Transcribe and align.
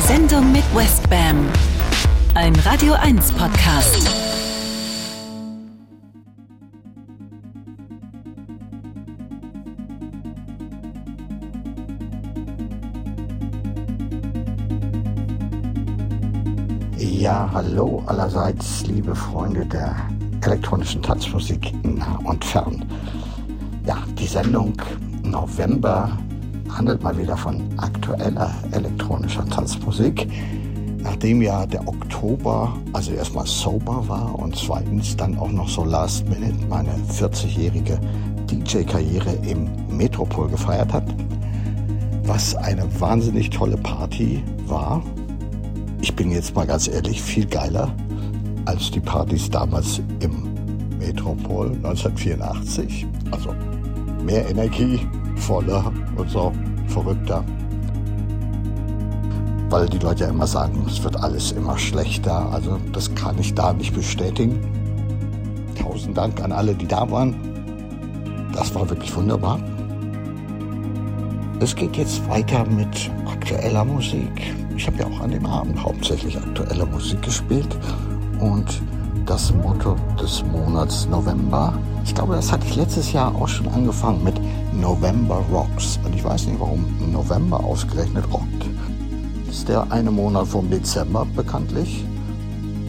Die 0.00 0.06
Sendung 0.06 0.50
mit 0.50 0.64
Westbam. 0.74 1.46
Ein 2.34 2.56
Radio 2.60 2.94
1 2.94 3.32
Podcast. 3.32 4.08
Ja, 16.96 17.50
hallo 17.52 18.02
allerseits, 18.06 18.86
liebe 18.86 19.14
Freunde 19.14 19.66
der 19.66 19.94
elektronischen 20.40 21.02
Tanzmusik 21.02 21.74
nah 21.84 22.18
und 22.24 22.42
fern. 22.42 22.86
Ja, 23.84 23.98
die 24.18 24.26
Sendung 24.26 24.72
November 25.24 26.10
handelt 26.76 27.02
mal 27.02 27.16
wieder 27.16 27.36
von 27.36 27.62
aktueller 27.78 28.54
elektronischer 28.72 29.46
Tanzmusik. 29.48 30.28
Nachdem 31.02 31.40
ja 31.40 31.64
der 31.66 31.86
Oktober 31.88 32.74
also 32.92 33.12
erstmal 33.12 33.46
sober 33.46 34.06
war 34.06 34.38
und 34.38 34.54
zweitens 34.56 35.16
dann 35.16 35.38
auch 35.38 35.50
noch 35.50 35.68
so 35.68 35.84
last 35.84 36.28
minute 36.28 36.66
meine 36.68 36.90
40-jährige 37.10 37.98
DJ-Karriere 38.50 39.32
im 39.46 39.68
Metropol 39.88 40.48
gefeiert 40.48 40.92
hat, 40.92 41.04
was 42.24 42.54
eine 42.54 42.84
wahnsinnig 43.00 43.50
tolle 43.50 43.76
Party 43.78 44.42
war. 44.66 45.02
Ich 46.02 46.14
bin 46.14 46.30
jetzt 46.30 46.54
mal 46.54 46.66
ganz 46.66 46.86
ehrlich 46.88 47.22
viel 47.22 47.46
geiler 47.46 47.94
als 48.66 48.90
die 48.90 49.00
Partys 49.00 49.48
damals 49.50 50.02
im 50.20 50.50
Metropol 50.98 51.68
1984. 51.68 53.06
Also 53.30 53.54
mehr 54.24 54.48
Energie, 54.48 55.00
voller 55.36 55.92
und 56.16 56.30
so 56.30 56.52
verrückter. 56.90 57.44
Weil 59.70 59.88
die 59.88 59.98
Leute 59.98 60.24
ja 60.24 60.30
immer 60.30 60.46
sagen, 60.46 60.84
es 60.88 61.02
wird 61.04 61.16
alles 61.16 61.52
immer 61.52 61.78
schlechter. 61.78 62.52
Also 62.52 62.78
das 62.92 63.14
kann 63.14 63.38
ich 63.38 63.54
da 63.54 63.72
nicht 63.72 63.94
bestätigen. 63.94 64.58
Tausend 65.80 66.18
Dank 66.18 66.42
an 66.42 66.52
alle, 66.52 66.74
die 66.74 66.86
da 66.86 67.08
waren. 67.10 67.34
Das 68.52 68.74
war 68.74 68.90
wirklich 68.90 69.14
wunderbar. 69.14 69.60
Es 71.60 71.76
geht 71.76 71.96
jetzt 71.96 72.28
weiter 72.28 72.64
mit 72.66 73.10
aktueller 73.30 73.84
Musik. 73.84 74.54
Ich 74.76 74.86
habe 74.86 74.98
ja 74.98 75.06
auch 75.06 75.20
an 75.20 75.30
dem 75.30 75.46
Abend 75.46 75.82
hauptsächlich 75.82 76.36
aktuelle 76.36 76.86
Musik 76.86 77.22
gespielt. 77.22 77.76
Und 78.40 78.82
das 79.26 79.54
Motto 79.54 79.94
des 80.20 80.42
Monats 80.46 81.06
November. 81.08 81.72
Ich 82.04 82.14
glaube, 82.14 82.34
das 82.34 82.50
hatte 82.50 82.66
ich 82.66 82.74
letztes 82.74 83.12
Jahr 83.12 83.32
auch 83.34 83.46
schon 83.46 83.68
angefangen 83.68 84.24
mit 84.24 84.34
November 84.80 85.44
Rocks. 85.52 85.98
Und 86.04 86.14
ich 86.14 86.24
weiß 86.24 86.46
nicht, 86.46 86.58
warum 86.58 86.84
November 87.12 87.62
ausgerechnet 87.62 88.24
rockt. 88.32 88.66
Das 89.46 89.56
ist 89.56 89.68
der 89.68 89.90
eine 89.90 90.10
Monat 90.10 90.48
vom 90.48 90.70
Dezember 90.70 91.26
bekanntlich. 91.36 92.04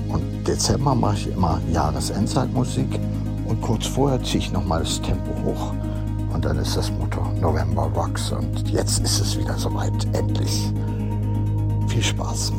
Und 0.08 0.24
Dezember 0.48 0.96
mache 0.96 1.16
ich 1.18 1.28
immer 1.28 1.60
Jahresendzeitmusik. 1.72 3.00
Und 3.48 3.62
kurz 3.62 3.86
vorher 3.88 4.22
ziehe 4.24 4.40
ich 4.40 4.52
nochmal 4.52 4.82
das 4.82 5.02
Tempo 5.02 5.32
hoch. 5.44 5.74
Und 6.34 6.46
dann 6.46 6.58
ist 6.58 6.78
das 6.78 6.92
Motto 6.92 7.22
November 7.40 7.92
Rocks. 7.96 8.32
Und 8.32 8.70
jetzt 8.70 9.00
ist 9.00 9.20
es 9.20 9.38
wieder 9.38 9.58
soweit, 9.58 10.08
endlich. 10.14 10.72
Viel 11.88 12.04
Spaß. 12.04 12.54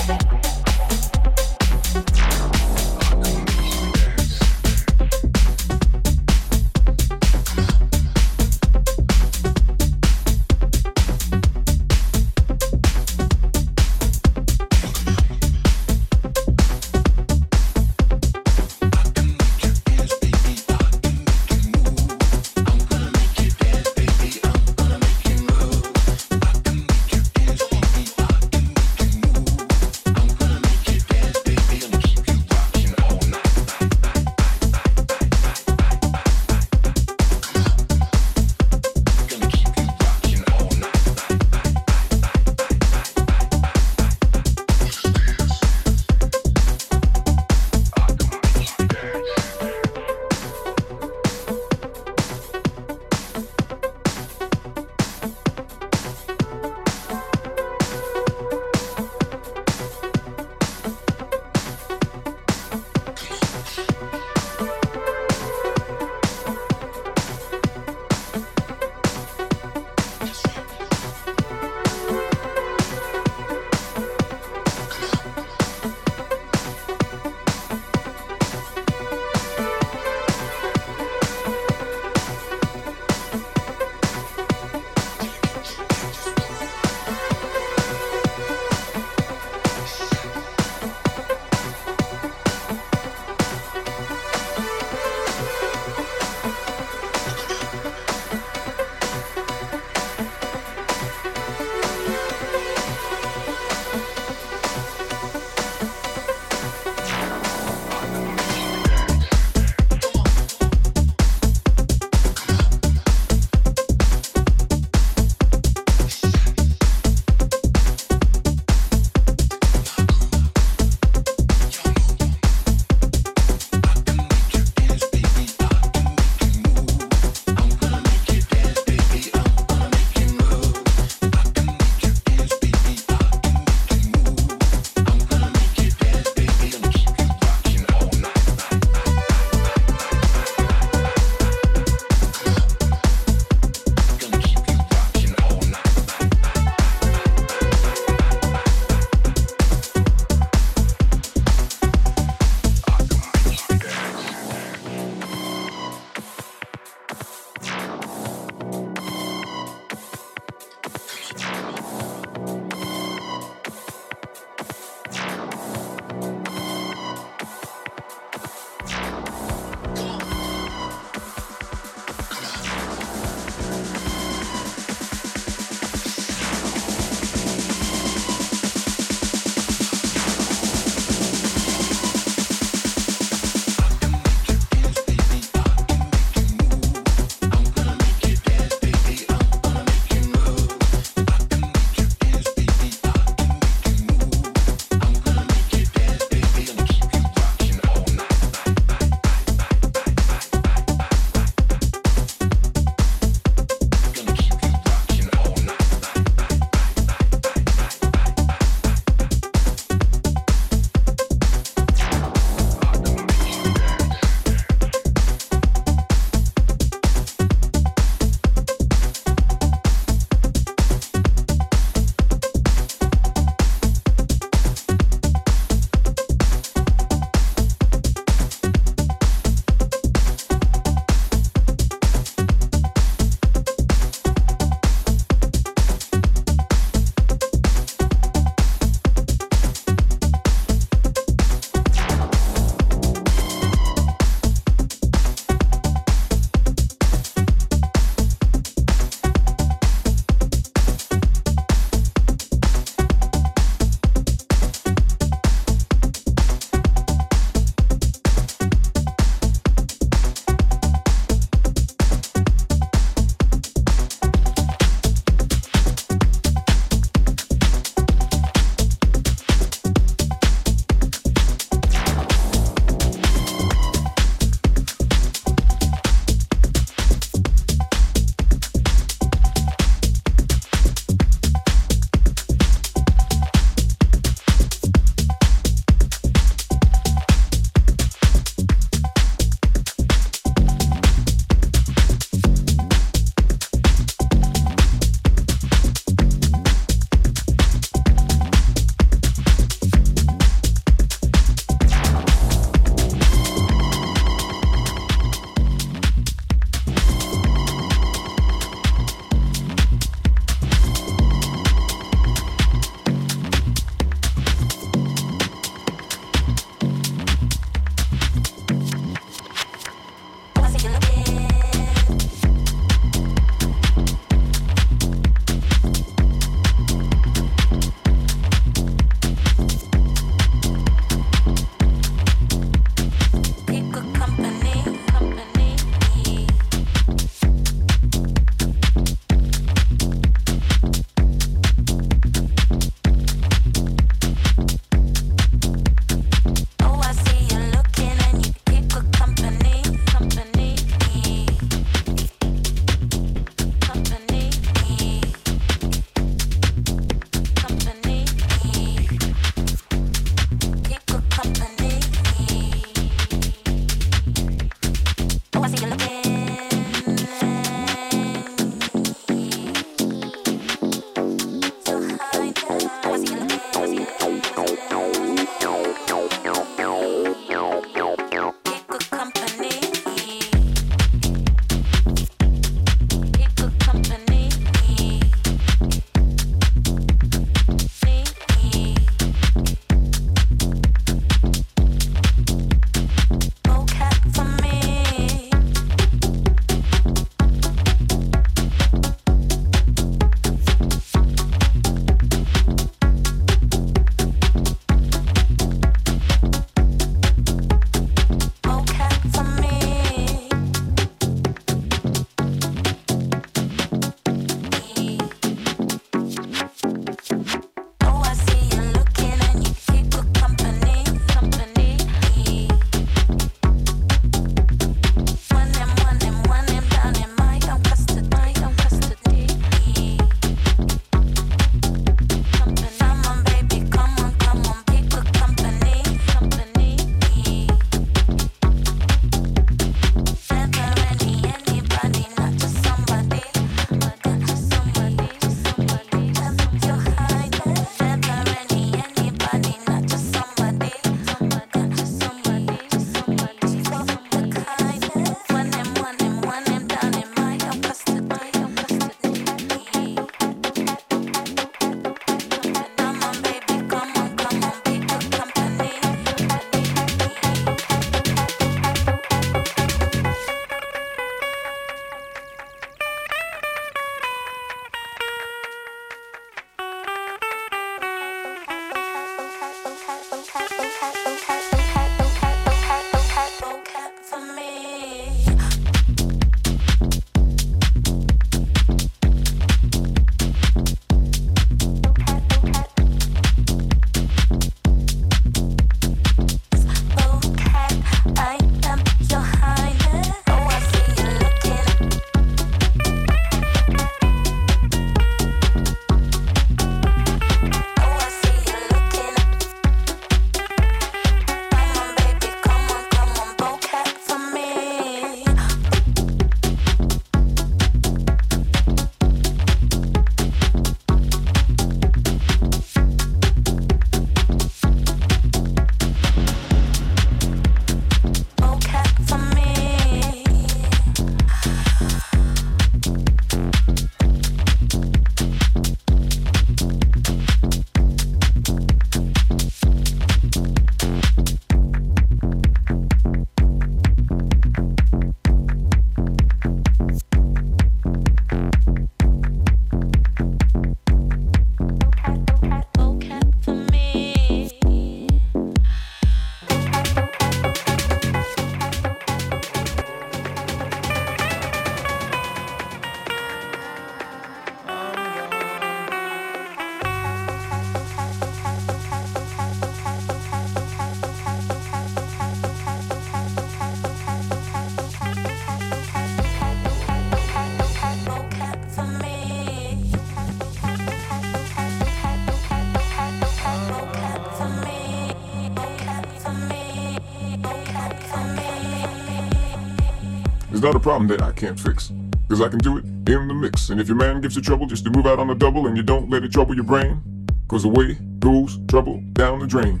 Not 590.90 590.96
a 590.96 591.00
problem 591.00 591.28
that 591.28 591.40
I 591.40 591.52
can't 591.52 591.78
fix. 591.78 592.10
Cause 592.48 592.60
I 592.60 592.68
can 592.68 592.80
do 592.80 592.98
it 592.98 593.04
in 593.04 593.46
the 593.46 593.54
mix. 593.54 593.90
And 593.90 594.00
if 594.00 594.08
your 594.08 594.16
man 594.16 594.40
gives 594.40 594.56
you 594.56 594.62
trouble 594.62 594.86
just 594.86 595.04
to 595.04 595.10
move 595.10 595.24
out 595.24 595.38
on 595.38 595.46
the 595.46 595.54
double 595.54 595.86
and 595.86 595.96
you 595.96 596.02
don't 596.02 596.28
let 596.28 596.42
it 596.42 596.50
trouble 596.50 596.74
your 596.74 596.84
brain, 596.84 597.22
cause 597.68 597.84
away 597.84 598.18
goes 598.40 598.76
trouble 598.88 599.22
down 599.32 599.60
the 599.60 599.68
drain. 599.68 600.00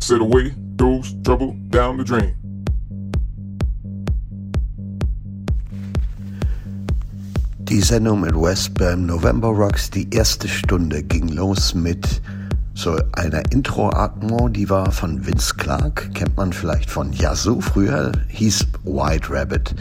Said 0.00 0.22
away 0.22 0.54
goes 0.76 1.14
trouble 1.22 1.54
down 1.68 1.98
the 1.98 2.04
drain. 2.04 2.34
Die 7.64 7.80
Sendung 7.80 8.22
mit 8.22 8.34
Westbam 8.34 9.04
November 9.04 9.48
Rocks, 9.48 9.90
die 9.90 10.08
erste 10.10 10.48
Stunde 10.48 11.02
ging 11.02 11.28
los 11.28 11.74
mit 11.74 12.22
so 12.74 12.98
einer 13.12 13.42
Intro-Atmo, 13.52 14.48
die 14.48 14.68
war 14.70 14.90
von 14.90 15.26
Vince 15.26 15.54
Clark, 15.56 16.14
kennt 16.14 16.36
man 16.36 16.52
vielleicht 16.52 16.90
von 16.90 17.12
Yazoo, 17.12 17.60
früher 17.60 18.12
hieß 18.28 18.66
White 18.84 19.30
Rabbit. 19.30 19.74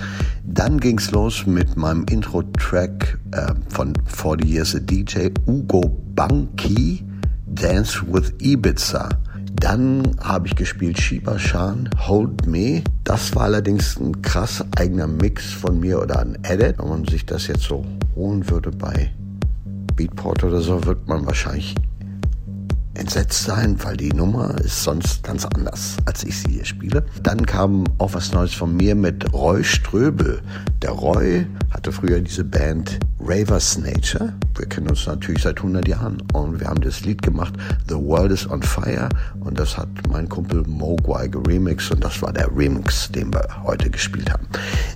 Dann 0.43 0.79
ging's 0.79 1.11
los 1.11 1.45
mit 1.45 1.75
meinem 1.77 2.05
Intro-Track 2.05 3.19
äh, 3.31 3.53
von 3.69 3.93
40 4.05 4.47
Years 4.47 4.75
a 4.75 4.79
DJ, 4.79 5.29
Ugo 5.47 5.97
Banki, 6.15 7.03
Dance 7.47 8.01
with 8.07 8.33
Ibiza. 8.39 9.09
Dann 9.55 10.15
habe 10.21 10.47
ich 10.47 10.55
gespielt 10.55 10.99
Shiba 10.99 11.37
Shan, 11.37 11.89
Hold 12.07 12.47
Me. 12.47 12.83
Das 13.03 13.35
war 13.35 13.43
allerdings 13.43 13.99
ein 13.99 14.21
krass 14.21 14.63
eigener 14.77 15.07
Mix 15.07 15.53
von 15.53 15.79
mir 15.79 16.01
oder 16.01 16.19
ein 16.19 16.37
Edit. 16.43 16.79
Wenn 16.79 16.89
man 16.89 17.05
sich 17.05 17.25
das 17.25 17.47
jetzt 17.47 17.63
so 17.63 17.85
holen 18.15 18.49
würde 18.49 18.71
bei 18.71 19.11
Beatport 19.95 20.43
oder 20.43 20.61
so, 20.61 20.83
wird 20.85 21.07
man 21.07 21.25
wahrscheinlich 21.25 21.75
entsetzt 23.01 23.45
sein, 23.45 23.83
weil 23.83 23.97
die 23.97 24.13
Nummer 24.13 24.55
ist 24.63 24.83
sonst 24.83 25.23
ganz 25.23 25.43
anders, 25.43 25.97
als 26.05 26.23
ich 26.23 26.37
sie 26.37 26.51
hier 26.51 26.65
spiele. 26.65 27.03
Dann 27.23 27.43
kam 27.47 27.85
auch 27.97 28.13
was 28.13 28.31
Neues 28.31 28.53
von 28.53 28.77
mir 28.77 28.93
mit 28.93 29.33
Roy 29.33 29.63
Ströbel. 29.63 30.39
Der 30.83 30.91
Roy 30.91 31.47
hatte 31.71 31.91
früher 31.91 32.19
diese 32.19 32.43
Band 32.43 32.99
Ravers 33.19 33.79
Nature. 33.79 34.33
Wir 34.55 34.67
kennen 34.67 34.87
uns 34.87 35.07
natürlich 35.07 35.41
seit 35.41 35.57
100 35.57 35.87
Jahren 35.87 36.21
und 36.33 36.59
wir 36.59 36.67
haben 36.67 36.81
das 36.81 37.01
Lied 37.01 37.23
gemacht 37.23 37.55
The 37.89 37.95
World 37.95 38.33
is 38.33 38.47
on 38.47 38.61
Fire 38.61 39.09
und 39.39 39.59
das 39.59 39.79
hat 39.79 39.89
mein 40.11 40.29
Kumpel 40.29 40.63
Mogwai 40.67 41.27
geremixed 41.27 41.91
und 41.91 42.03
das 42.03 42.21
war 42.21 42.31
der 42.31 42.55
Remix, 42.55 43.11
den 43.11 43.33
wir 43.33 43.47
heute 43.63 43.89
gespielt 43.89 44.31
haben. 44.31 44.45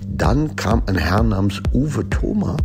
Dann 0.07 0.55
kam 0.55 0.83
ein 0.85 0.95
Herr 0.95 1.23
namens 1.23 1.59
Uwe 1.73 2.07
Thoma 2.11 2.55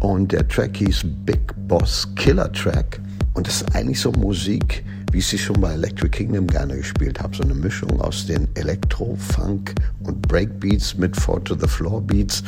und 0.00 0.32
der 0.32 0.46
Track 0.48 0.76
hieß 0.76 1.06
Big 1.24 1.40
Boss 1.66 2.06
Killer 2.14 2.52
Track. 2.52 3.00
Und 3.34 3.46
das 3.46 3.62
ist 3.62 3.74
eigentlich 3.74 4.00
so 4.00 4.12
Musik, 4.12 4.84
wie 5.10 5.18
ich 5.18 5.26
sie 5.26 5.38
schon 5.38 5.60
bei 5.60 5.72
Electric 5.72 6.10
Kingdom 6.10 6.46
gerne 6.46 6.76
gespielt 6.76 7.20
habe. 7.20 7.36
So 7.36 7.42
eine 7.42 7.54
Mischung 7.54 8.00
aus 8.00 8.26
den 8.26 8.48
Elektro, 8.54 9.16
Funk 9.16 9.74
und 10.04 10.20
Breakbeats 10.22 10.96
mit 10.96 11.16
Four 11.16 11.42
to 11.44 11.54
the 11.54 11.66
Floor 11.66 12.00
Beats 12.02 12.42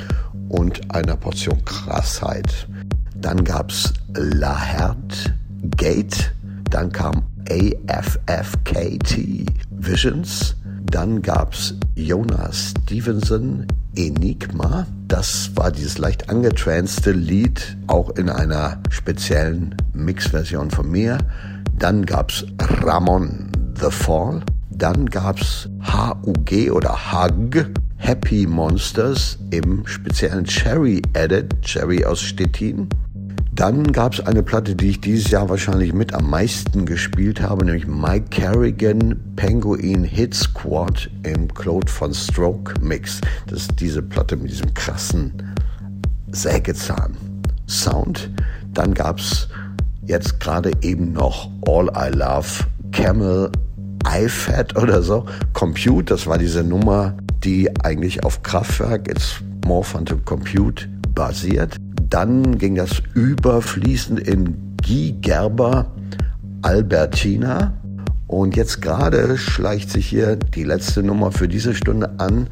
und 0.49 0.81
einer 0.95 1.17
Portion 1.17 1.63
Krassheit. 1.65 2.69
Dann 3.17 3.43
gab's 3.45 3.93
La 4.15 4.59
Herd 4.59 5.35
Gate, 5.77 6.33
dann 6.71 6.93
kam 6.93 7.23
AFFKT 7.49 9.47
Visions, 9.71 10.57
dann 10.91 11.23
gab's 11.23 11.75
Jonas 11.95 12.75
Stevenson 12.85 13.67
Enigma. 13.97 14.87
Das 15.09 15.51
war 15.55 15.71
dieses 15.71 15.99
leicht 15.99 16.29
angetranste 16.29 17.13
Lied, 17.13 17.77
auch 17.87 18.11
in 18.11 18.29
einer 18.29 18.83
speziellen 18.91 19.75
Mixversion 19.93 20.71
von 20.71 20.91
mir. 20.91 21.19
Dann 21.79 22.05
gab's 22.07 22.45
Ramon 22.59 23.51
The 23.81 23.91
Fall. 23.91 24.43
Dann 24.71 25.07
gab's 25.07 25.69
HUG 25.93 26.73
oder 26.73 27.13
HUG, 27.13 27.67
Happy 27.97 28.47
Monsters 28.47 29.39
im 29.51 29.87
speziellen 29.87 30.45
Cherry 30.45 31.01
Edit, 31.13 31.63
Cherry 31.63 32.05
aus 32.05 32.21
Stettin. 32.21 32.89
Dann 33.55 33.93
gab 33.93 34.15
es 34.15 34.21
eine 34.21 34.43
Platte, 34.43 34.75
die 34.75 34.91
ich 34.91 35.01
dieses 35.01 35.31
Jahr 35.31 35.49
wahrscheinlich 35.49 35.93
mit 35.93 36.13
am 36.13 36.29
meisten 36.29 36.87
gespielt 36.87 37.41
habe, 37.41 37.65
nämlich 37.65 37.87
Mike 37.87 38.27
Kerrigan 38.31 39.15
Penguin 39.37 40.03
Hit 40.03 40.35
Squad 40.35 41.09
im 41.23 41.47
Claude 41.55 41.91
von 41.91 42.13
Stroke 42.13 42.75
Mix. 42.81 43.21
Das 43.47 43.61
ist 43.61 43.79
diese 43.79 44.03
Platte 44.03 44.37
mit 44.37 44.51
diesem 44.51 44.75
krassen 44.75 45.33
Sägezahn 46.33 47.17
Sound. 47.69 48.29
Dann 48.73 48.93
gab 48.93 49.21
es 49.21 49.49
jetzt 50.05 50.41
gerade 50.41 50.73
eben 50.83 51.13
noch 51.13 51.49
All 51.69 51.89
I 51.97 52.13
Love 52.13 52.65
Camel 52.91 53.53
iFat 54.05 54.77
oder 54.77 55.01
so. 55.01 55.27
Compute, 55.53 56.07
das 56.07 56.27
war 56.27 56.39
diese 56.39 56.65
Nummer, 56.65 57.17
die 57.45 57.71
eigentlich 57.85 58.25
auf 58.25 58.43
Kraftwerk, 58.43 59.09
It's 59.09 59.37
More 59.65 59.85
Fun 59.85 60.05
to 60.05 60.17
Compute 60.25 60.89
basiert. 61.15 61.77
Dann 62.09 62.59
ging 62.59 62.75
das 62.75 63.03
überfließend 63.15 64.21
in 64.21 64.77
Guy 64.87 65.13
Gerber 65.21 65.91
Albertina. 66.63 67.75
Und 68.27 68.57
jetzt 68.57 68.81
gerade 68.81 69.37
schleicht 69.37 69.91
sich 69.91 70.07
hier 70.07 70.37
die 70.37 70.65
letzte 70.65 71.03
Nummer 71.03 71.31
für 71.31 71.49
diese 71.49 71.75
Stunde 71.75 72.19
an. 72.19 72.49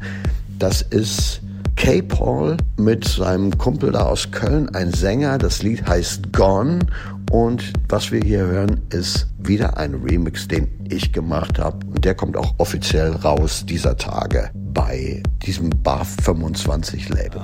Das 0.59 0.81
ist 0.81 1.41
K-Paul 1.75 2.57
mit 2.77 3.05
seinem 3.05 3.57
Kumpel 3.57 3.91
da 3.91 4.03
aus 4.03 4.31
Köln, 4.31 4.69
ein 4.75 4.91
Sänger. 4.93 5.37
Das 5.37 5.63
Lied 5.63 5.85
heißt 5.87 6.31
Gone. 6.31 6.79
Und 7.31 7.73
was 7.89 8.11
wir 8.11 8.21
hier 8.21 8.45
hören, 8.45 8.79
ist 8.91 9.27
wieder 9.39 9.77
ein 9.77 9.95
Remix, 9.95 10.47
den 10.47 10.69
ich 10.89 11.11
gemacht 11.11 11.57
habe. 11.59 11.85
Und 11.87 12.05
der 12.05 12.13
kommt 12.15 12.37
auch 12.37 12.53
offiziell 12.59 13.11
raus 13.11 13.65
dieser 13.67 13.97
Tage 13.97 14.51
bei 14.53 15.23
diesem 15.41 15.69
Bar 15.81 16.05
25 16.05 17.09
Label. 17.09 17.41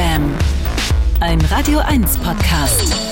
Westbam. 0.00 0.34
Ein 1.20 1.40
Radio 1.50 1.80
1 1.80 2.16
Podcast. 2.18 3.09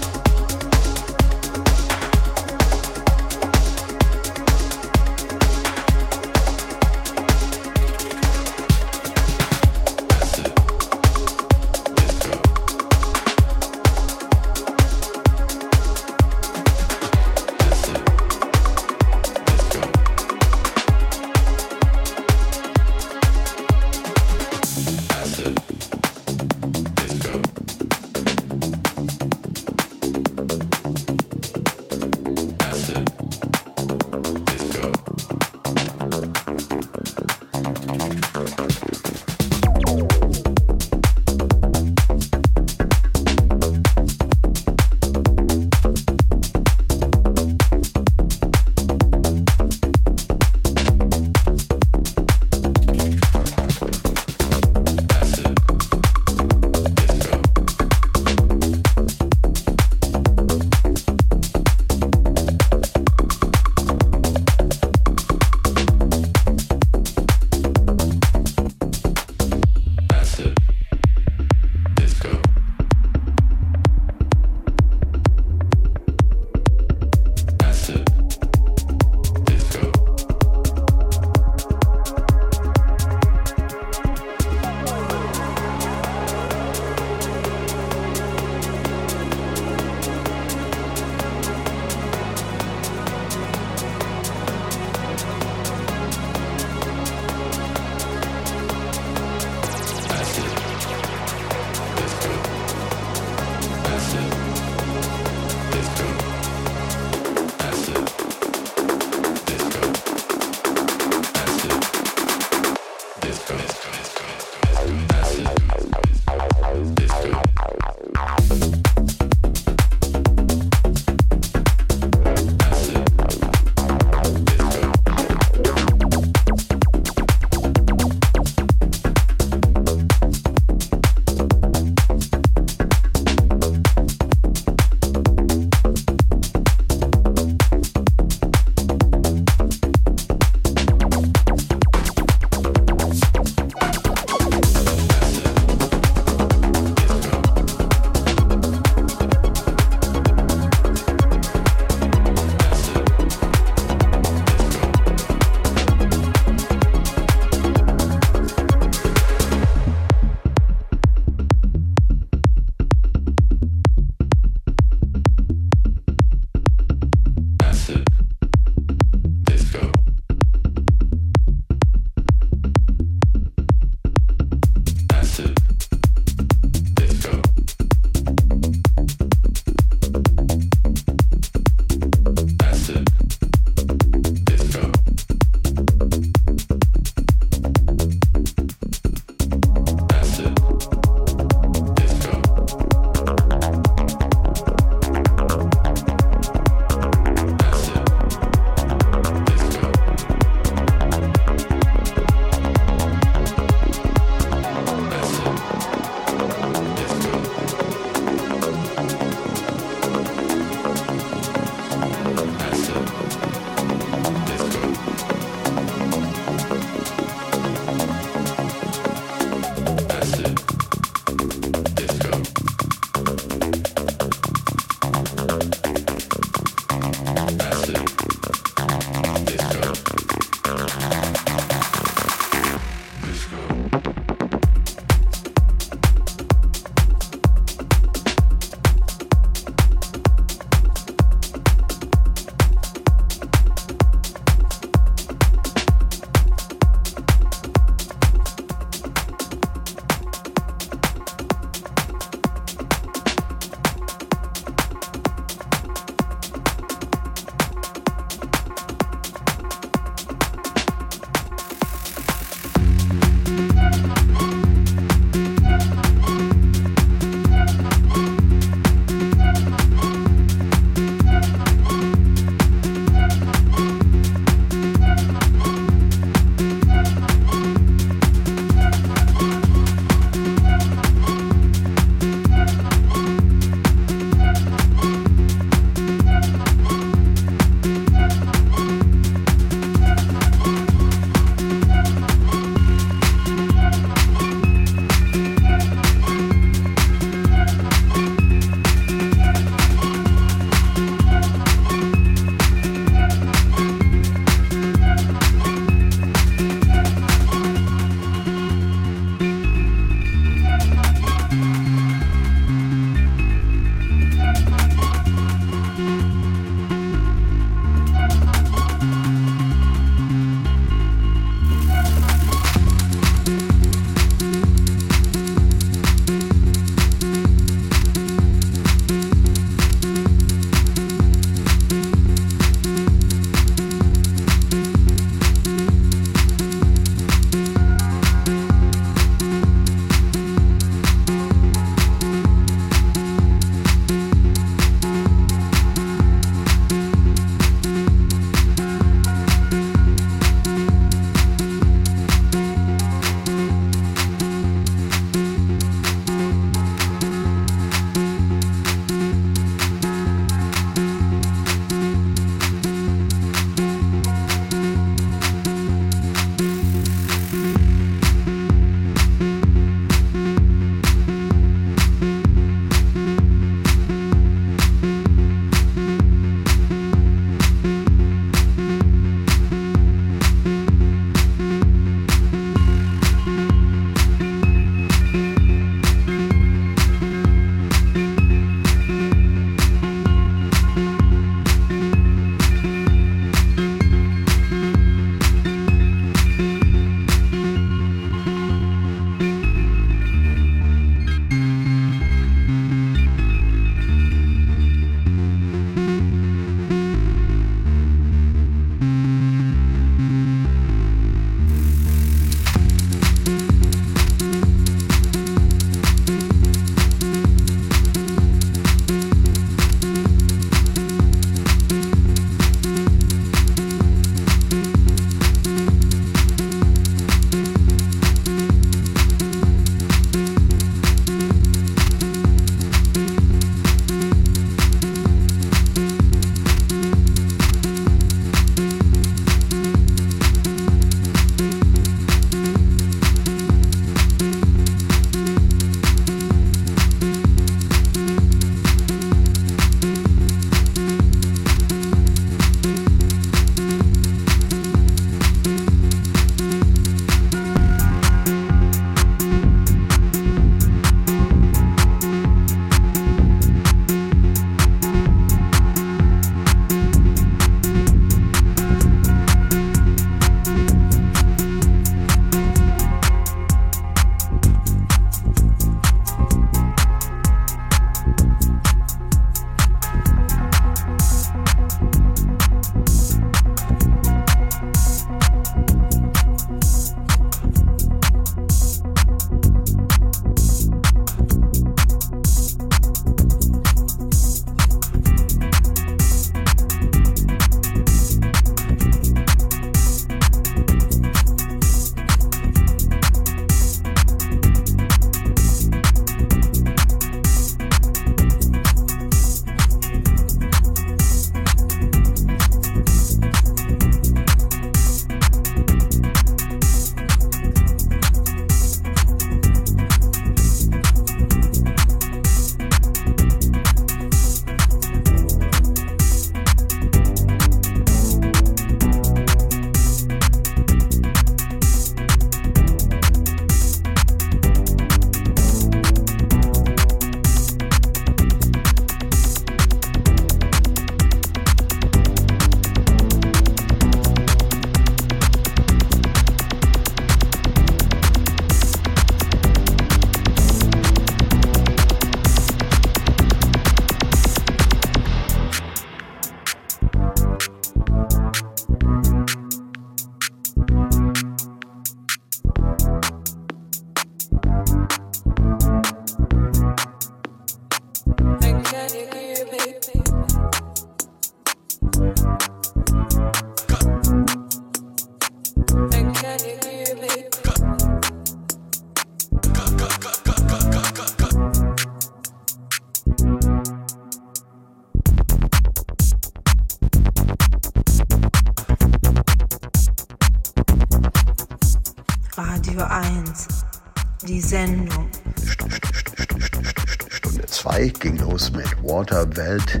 Waterwelt 599.66 600.00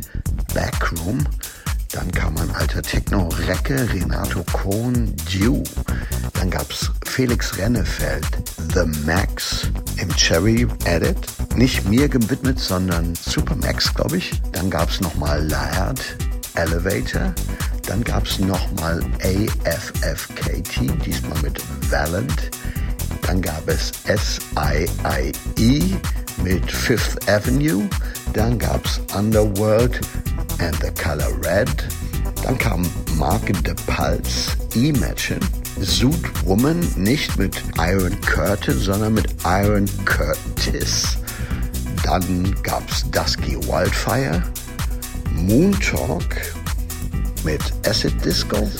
Backroom. 0.54 1.26
Dann 1.92 2.10
kam 2.12 2.36
ein 2.36 2.50
alter 2.50 2.82
Techno-Recke, 2.82 3.88
Renato 3.92 4.44
Kohn, 4.52 5.14
Dew. 5.32 5.62
Dann 6.34 6.50
gab's 6.50 6.90
Felix 7.06 7.56
Rennefeld, 7.56 8.26
The 8.74 8.84
Max 9.06 9.70
im 9.96 10.14
Cherry 10.16 10.66
Edit. 10.84 11.16
Nicht 11.54 11.88
mir 11.88 12.08
gewidmet, 12.08 12.58
sondern 12.58 13.14
Super 13.14 13.56
Max, 13.56 13.92
glaube 13.94 14.18
ich. 14.18 14.40
Dann 14.52 14.68
gab's 14.68 15.00
nochmal 15.00 15.46
Laird, 15.48 16.00
Elevator. 16.54 17.32
Dann 17.86 18.04
gab's 18.04 18.38
nochmal 18.38 19.00
AFFKT, 19.22 21.04
diesmal 21.04 21.40
mit 21.42 21.62
Valent. 21.90 22.50
Dann 23.22 23.40
gab 23.40 23.66
es 23.68 23.92
SIIE 24.04 25.96
mit 26.42 26.70
Fifth 26.70 27.28
Avenue. 27.28 27.88
Dann 28.36 28.58
gab's 28.58 29.00
Underworld 29.16 29.98
and 30.58 30.76
the 30.82 30.90
Color 31.02 31.32
Red. 31.42 31.70
Dann 32.44 32.58
kam 32.58 32.86
Mark 33.16 33.46
de 33.64 33.74
Pulse, 33.86 34.54
Imagine, 34.74 35.40
Zoot 35.80 36.20
Woman, 36.44 36.86
nicht 36.96 37.38
mit 37.38 37.56
Iron 37.78 38.20
Curtain, 38.20 38.78
sondern 38.78 39.14
mit 39.14 39.34
Iron 39.46 39.88
Curtis. 40.04 41.16
Dann 42.04 42.54
gab's 42.62 43.10
Dusky 43.10 43.56
Wildfire, 43.56 44.42
Moon 45.32 45.72
Talk 45.80 46.36
mit 47.42 47.62
Acid 47.88 48.22
Disco. 48.22 48.70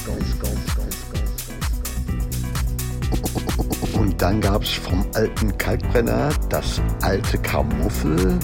Und 3.95 4.21
dann 4.21 4.43
gab's 4.43 4.69
vom 4.69 5.07
alten 5.15 5.57
Kalkbrenner 5.57 6.29
das 6.51 6.83
alte 7.01 7.39
Kamuffel 7.39 8.39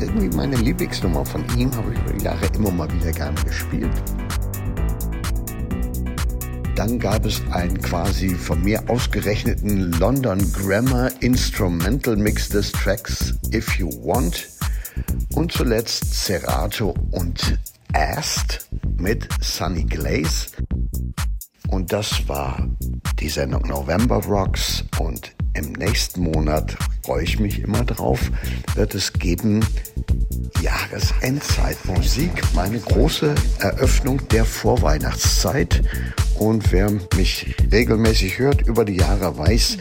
irgendwie 0.00 0.34
meine 0.36 0.56
Lieblingsnummer 0.56 1.24
von 1.24 1.44
ihm, 1.56 1.74
habe 1.74 1.92
ich 1.92 1.98
über 2.00 2.12
die 2.12 2.24
Jahre 2.24 2.46
immer 2.54 2.70
mal 2.70 2.90
wieder 2.92 3.12
gerne 3.12 3.40
gespielt. 3.42 3.90
Dann 6.74 6.98
gab 6.98 7.24
es 7.24 7.40
einen 7.52 7.80
quasi 7.80 8.34
von 8.34 8.62
mir 8.62 8.82
ausgerechneten 8.88 9.92
London 9.92 10.38
Grammar 10.52 11.10
Instrumental 11.20 12.16
Mix 12.16 12.50
des 12.50 12.70
Tracks 12.72 13.34
If 13.52 13.78
You 13.78 13.88
Want. 14.04 14.48
Und 15.34 15.52
zuletzt 15.52 16.26
Serato 16.26 16.94
und 17.12 17.58
Ast 17.92 18.68
mit 18.98 19.26
Sunny 19.40 19.84
Glaze. 19.84 20.50
Und 21.68 21.92
das 21.92 22.28
war 22.28 22.68
die 23.18 23.28
Sendung 23.28 23.66
November 23.68 24.22
Rocks 24.24 24.84
und 24.98 25.35
im 25.56 25.72
nächsten 25.72 26.22
Monat 26.22 26.76
freue 27.04 27.24
ich 27.24 27.38
mich 27.38 27.60
immer 27.60 27.84
drauf, 27.84 28.30
wird 28.74 28.94
es 28.94 29.12
geben 29.12 29.64
Jahresendzeitmusik, 30.60 32.30
meine 32.54 32.78
große 32.78 33.34
Eröffnung 33.60 34.26
der 34.28 34.44
Vorweihnachtszeit. 34.44 35.82
Und 36.38 36.72
wer 36.72 36.90
mich 37.16 37.54
regelmäßig 37.72 38.38
hört 38.38 38.62
über 38.62 38.84
die 38.84 38.96
Jahre 38.96 39.36
weiß, 39.38 39.78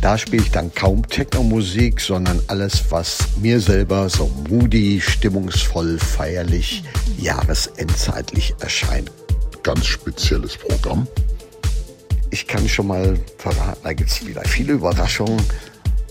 da 0.00 0.16
spiele 0.16 0.42
ich 0.42 0.50
dann 0.50 0.72
kaum 0.74 1.06
Techno-Musik, 1.06 2.00
sondern 2.00 2.40
alles, 2.46 2.84
was 2.90 3.18
mir 3.40 3.60
selber 3.60 4.08
so 4.08 4.30
moody, 4.48 5.00
stimmungsvoll, 5.00 5.98
feierlich, 5.98 6.84
jahresendzeitlich 7.18 8.54
erscheint. 8.60 9.10
Ganz 9.64 9.86
spezielles 9.86 10.56
Programm. 10.56 11.08
Ich 12.30 12.46
kann 12.46 12.68
schon 12.68 12.88
mal 12.88 13.18
verraten, 13.38 13.80
da 13.82 13.92
gibt 13.92 14.10
es 14.10 14.26
wieder 14.26 14.42
viele 14.42 14.74
Überraschungen. 14.74 15.42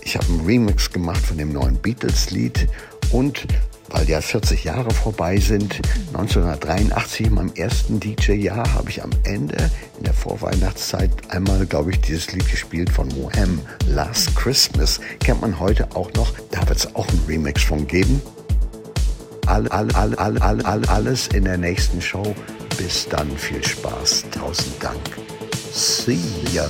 Ich 0.02 0.16
habe 0.16 0.26
einen 0.28 0.46
Remix 0.46 0.92
gemacht 0.92 1.24
von 1.24 1.38
dem 1.38 1.52
neuen 1.52 1.76
Beatles-Lied 1.76 2.68
und 3.12 3.46
weil 3.90 4.10
ja 4.10 4.20
40 4.20 4.64
Jahre 4.66 4.92
vorbei 4.92 5.38
sind, 5.38 5.80
1983 6.08 7.28
in 7.28 7.34
meinem 7.34 7.54
ersten 7.56 8.00
DJ-Jahr 8.00 8.74
habe 8.74 8.90
ich 8.90 9.04
am 9.04 9.12
Ende 9.24 9.72
in 9.98 10.04
der 10.04 10.14
Vorweihnachtszeit 10.14 11.12
einmal, 11.30 11.66
glaube 11.66 11.92
ich, 11.92 12.02
dieses 12.02 12.32
Lied 12.34 12.50
gespielt 12.50 12.90
von 12.90 13.08
Mohem, 13.10 13.62
Last 13.88 14.36
Christmas. 14.36 15.00
Kennt 15.20 15.42
man 15.42 15.60
heute 15.60 15.96
auch 15.96 16.12
noch. 16.14 16.34
Da 16.52 16.68
wird 16.68 16.80
es 16.80 16.96
auch 16.96 17.08
einen 17.08 17.24
Remix 17.28 17.64
von 17.64 17.88
geben. 17.88 18.22
All, 19.46 19.68
all, 19.70 19.90
all, 19.94 20.14
all, 20.16 20.38
all, 20.40 20.62
all, 20.64 20.86
alles 20.86 21.28
in 21.28 21.46
der 21.46 21.58
nächsten 21.58 22.02
Show. 22.02 22.36
Bis 22.78 23.08
dann, 23.08 23.30
viel 23.38 23.64
Spaß. 23.64 24.26
Tausend 24.32 24.84
Dank. 24.84 25.00
See 25.78 26.18
ya. 26.56 26.66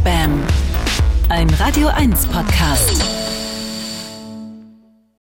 Westbam. 0.00 0.42
Ein 1.28 1.50
Radio 1.58 1.88
1 1.88 2.26
Podcast. 2.28 3.19